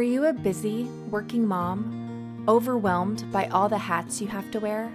Are 0.00 0.12
you 0.12 0.24
a 0.24 0.32
busy, 0.32 0.84
working 1.10 1.46
mom, 1.46 2.42
overwhelmed 2.48 3.30
by 3.30 3.48
all 3.48 3.68
the 3.68 3.76
hats 3.76 4.18
you 4.18 4.28
have 4.28 4.50
to 4.52 4.58
wear? 4.58 4.90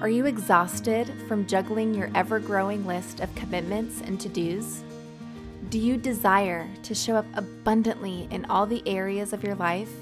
Are 0.00 0.08
you 0.08 0.24
exhausted 0.24 1.12
from 1.28 1.46
juggling 1.46 1.92
your 1.92 2.10
ever 2.14 2.40
growing 2.40 2.86
list 2.86 3.20
of 3.20 3.34
commitments 3.34 4.00
and 4.00 4.18
to 4.18 4.30
dos? 4.30 4.82
Do 5.68 5.78
you 5.78 5.98
desire 5.98 6.66
to 6.84 6.94
show 6.94 7.14
up 7.14 7.26
abundantly 7.34 8.26
in 8.30 8.46
all 8.46 8.64
the 8.64 8.82
areas 8.88 9.34
of 9.34 9.44
your 9.44 9.54
life, 9.56 9.92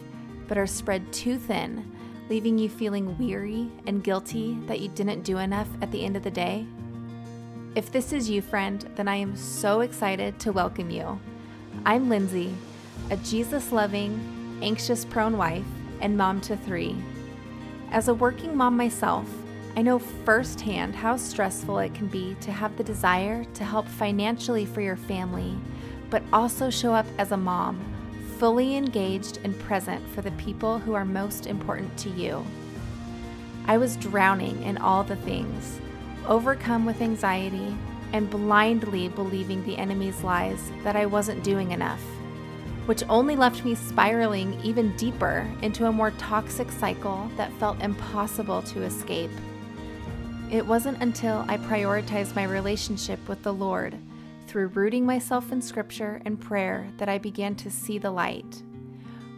but 0.46 0.58
are 0.58 0.66
spread 0.68 1.12
too 1.12 1.36
thin, 1.36 1.90
leaving 2.28 2.56
you 2.56 2.68
feeling 2.68 3.18
weary 3.18 3.68
and 3.88 4.04
guilty 4.04 4.56
that 4.68 4.78
you 4.78 4.90
didn't 4.90 5.24
do 5.24 5.38
enough 5.38 5.68
at 5.82 5.90
the 5.90 6.04
end 6.04 6.16
of 6.16 6.22
the 6.22 6.30
day? 6.30 6.64
If 7.74 7.90
this 7.90 8.12
is 8.12 8.30
you, 8.30 8.42
friend, 8.42 8.88
then 8.94 9.08
I 9.08 9.16
am 9.16 9.34
so 9.34 9.80
excited 9.80 10.38
to 10.38 10.52
welcome 10.52 10.90
you. 10.90 11.18
I'm 11.84 12.08
Lindsay 12.08 12.54
a 13.10 13.16
Jesus 13.18 13.70
loving, 13.70 14.58
anxious 14.62 15.04
prone 15.04 15.36
wife, 15.36 15.66
and 16.00 16.16
mom 16.16 16.40
to 16.40 16.56
three. 16.56 16.96
As 17.90 18.08
a 18.08 18.14
working 18.14 18.56
mom 18.56 18.76
myself, 18.76 19.28
I 19.76 19.82
know 19.82 19.98
firsthand 19.98 20.94
how 20.94 21.18
stressful 21.18 21.80
it 21.80 21.94
can 21.94 22.06
be 22.06 22.34
to 22.40 22.50
have 22.50 22.76
the 22.76 22.84
desire 22.84 23.44
to 23.44 23.64
help 23.64 23.86
financially 23.86 24.64
for 24.64 24.80
your 24.80 24.96
family, 24.96 25.54
but 26.08 26.22
also 26.32 26.70
show 26.70 26.94
up 26.94 27.06
as 27.18 27.32
a 27.32 27.36
mom, 27.36 27.78
fully 28.38 28.74
engaged 28.74 29.38
and 29.44 29.58
present 29.60 30.06
for 30.08 30.22
the 30.22 30.30
people 30.32 30.78
who 30.78 30.94
are 30.94 31.04
most 31.04 31.46
important 31.46 31.94
to 31.98 32.10
you. 32.10 32.44
I 33.66 33.76
was 33.76 33.96
drowning 33.96 34.62
in 34.62 34.78
all 34.78 35.04
the 35.04 35.16
things, 35.16 35.78
overcome 36.26 36.86
with 36.86 37.02
anxiety, 37.02 37.76
and 38.14 38.30
blindly 38.30 39.08
believing 39.08 39.62
the 39.64 39.76
enemy's 39.76 40.22
lies 40.22 40.72
that 40.84 40.96
I 40.96 41.04
wasn't 41.04 41.44
doing 41.44 41.72
enough 41.72 42.00
which 42.86 43.02
only 43.08 43.34
left 43.34 43.64
me 43.64 43.74
spiraling 43.74 44.60
even 44.62 44.94
deeper 44.96 45.50
into 45.62 45.86
a 45.86 45.92
more 45.92 46.10
toxic 46.12 46.70
cycle 46.70 47.30
that 47.36 47.52
felt 47.54 47.80
impossible 47.80 48.62
to 48.62 48.82
escape. 48.82 49.30
It 50.50 50.66
wasn't 50.66 51.02
until 51.02 51.44
I 51.48 51.56
prioritized 51.56 52.36
my 52.36 52.44
relationship 52.44 53.26
with 53.28 53.42
the 53.42 53.54
Lord 53.54 53.96
through 54.46 54.68
rooting 54.68 55.06
myself 55.06 55.50
in 55.50 55.62
scripture 55.62 56.20
and 56.26 56.40
prayer 56.40 56.86
that 56.98 57.08
I 57.08 57.18
began 57.18 57.54
to 57.56 57.70
see 57.70 57.98
the 57.98 58.10
light. 58.10 58.62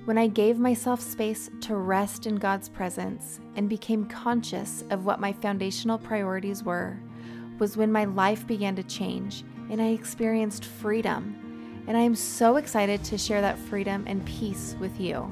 When 0.04 0.18
I 0.18 0.26
gave 0.26 0.58
myself 0.58 1.00
space 1.00 1.48
to 1.62 1.76
rest 1.76 2.26
in 2.26 2.36
God's 2.36 2.68
presence 2.68 3.40
and 3.54 3.68
became 3.68 4.06
conscious 4.06 4.84
of 4.90 5.04
what 5.04 5.20
my 5.20 5.32
foundational 5.32 5.98
priorities 5.98 6.62
were, 6.62 6.98
was 7.58 7.76
when 7.76 7.90
my 7.90 8.04
life 8.04 8.46
began 8.46 8.76
to 8.76 8.82
change 8.82 9.44
and 9.70 9.80
I 9.80 9.86
experienced 9.86 10.64
freedom 10.64 11.45
and 11.86 11.96
I 11.96 12.00
am 12.00 12.14
so 12.14 12.56
excited 12.56 13.02
to 13.04 13.18
share 13.18 13.40
that 13.40 13.58
freedom 13.58 14.04
and 14.06 14.24
peace 14.26 14.74
with 14.80 15.00
you. 15.00 15.30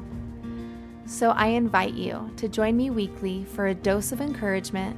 So 1.07 1.31
I 1.31 1.49
invite 1.49 1.95
you 1.95 2.31
to 2.37 2.49
join 2.49 2.77
me 2.77 2.91
weekly 2.91 3.45
for 3.45 3.67
a 3.67 3.75
dose 3.75 4.13
of 4.13 4.21
encouragement, 4.21 4.97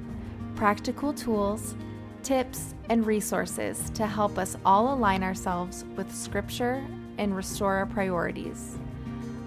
practical 0.55 1.13
tools, 1.13 1.75
tips, 2.23 2.75
and 2.89 3.07
resources 3.07 3.91
to 3.91 4.07
help 4.07 4.39
us 4.39 4.57
all 4.65 4.95
align 4.95 5.23
ourselves 5.23 5.85
with 5.97 6.15
Scripture 6.15 6.85
and 7.19 7.35
restore 7.35 7.75
our 7.75 7.87
priorities. 7.87 8.79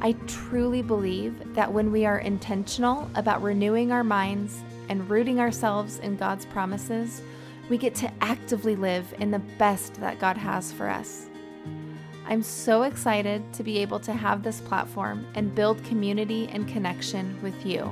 I 0.02 0.14
truly 0.28 0.82
believe 0.82 1.54
that 1.56 1.72
when 1.72 1.92
we 1.92 2.06
are 2.06 2.20
intentional 2.20 3.10
about 3.16 3.44
renewing 3.44 3.92
our 3.92 4.04
minds 4.04 4.62
and 4.88 5.10
rooting 5.10 5.40
ourselves 5.40 6.00
in 6.00 6.16
God's 6.18 6.46
promises, 6.46 7.22
we 7.70 7.78
get 7.78 7.96
to 7.96 8.12
actively 8.22 8.76
live 8.76 9.14
in 9.20 9.30
the 9.30 9.40
best 9.40 9.96
that 9.96 10.20
God 10.20 10.38
has 10.38 10.72
for 10.72 10.90
us. 10.90 11.29
I'm 12.30 12.44
so 12.44 12.84
excited 12.84 13.42
to 13.54 13.64
be 13.64 13.80
able 13.80 14.00
to 14.02 14.14
have 14.14 14.44
this 14.44 14.62
platform 14.62 15.26
and 15.34 15.56
build 15.56 15.84
community 15.84 16.48
and 16.52 16.68
connection 16.68 17.36
with 17.42 17.66
you. 17.66 17.92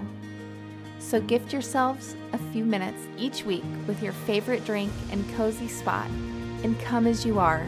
So, 0.99 1.19
gift 1.19 1.51
yourselves 1.51 2.15
a 2.33 2.37
few 2.51 2.63
minutes 2.63 3.07
each 3.17 3.45
week 3.45 3.63
with 3.87 4.03
your 4.03 4.13
favorite 4.13 4.63
drink 4.63 4.91
and 5.11 5.27
cozy 5.35 5.67
spot 5.67 6.07
and 6.63 6.79
come 6.81 7.07
as 7.07 7.25
you 7.25 7.39
are. 7.39 7.65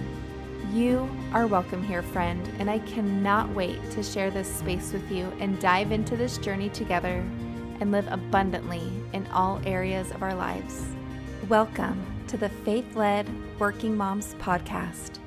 You 0.72 1.09
are 1.34 1.47
welcome 1.47 1.81
here, 1.81 2.03
friend, 2.03 2.47
and 2.59 2.69
I 2.69 2.78
cannot 2.78 3.50
wait 3.56 3.79
to 3.90 4.03
share 4.03 4.29
this 4.29 4.53
space 4.59 4.94
with 4.94 5.12
you 5.12 5.34
and 5.40 5.59
dive 5.59 5.91
into 5.91 6.16
this 6.16 6.38
journey 6.38 6.69
together 6.69 7.25
and 7.79 7.91
live 7.91 8.08
abundantly 8.12 8.91
in 9.13 9.25
all 9.34 9.59
areas 9.66 10.12
of 10.12 10.22
our 10.22 10.35
lives. 10.35 10.85
Welcome 11.47 12.06
to 12.28 12.38
the 12.38 12.50
Faith 12.50 12.96
Led 12.96 13.28
Working 13.58 13.97
Moms 13.97 14.35
Podcast. 14.35 15.18